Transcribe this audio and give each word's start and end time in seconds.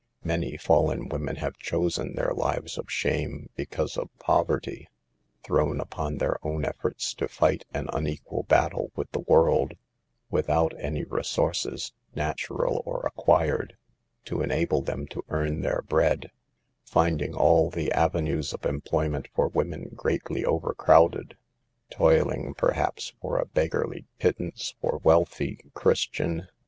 Many 0.23 0.57
fallen 0.57 1.09
women 1.09 1.35
have 1.35 1.57
chosen 1.59 2.15
their 2.15 2.33
lives 2.33 2.75
of 2.79 2.89
shame 2.89 3.51
because 3.55 3.97
of 3.97 4.09
poverty. 4.17 4.89
Thrown 5.43 5.79
upon 5.79 6.17
their 6.17 6.43
own 6.43 6.65
efforts 6.65 7.13
to 7.13 7.27
fight 7.27 7.65
an 7.71 7.87
unequal 7.93 8.41
battle 8.41 8.91
with 8.95 9.11
the 9.11 9.19
world, 9.19 9.73
without 10.31 10.73
any 10.79 11.03
resources, 11.03 11.93
natural 12.15 12.81
or 12.83 13.01
acquired, 13.05 13.77
to 14.25 14.41
enable 14.41 14.81
them 14.81 15.05
to 15.05 15.23
earn 15.29 15.61
their 15.61 15.83
bread, 15.83 16.31
finding 16.83 17.35
all 17.35 17.69
the 17.69 17.91
avenues 17.91 18.53
of 18.53 18.65
employment 18.65 19.27
for 19.35 19.49
women 19.49 19.91
greatly 19.93 20.43
overcrowded, 20.43 21.37
toiling, 21.91 22.55
per 22.55 22.71
haps, 22.71 23.13
for 23.21 23.37
a 23.37 23.45
beggarly 23.45 24.07
pittance 24.17 24.73
for 24.81 24.99
wealthy 25.03 25.57
CAUSES 25.57 25.65
OF 25.65 25.73
THE 25.73 25.79
SOCIAL 25.79 25.79
EVIL. 25.79 25.79
3? 25.79 25.79
Christian 25.83 26.47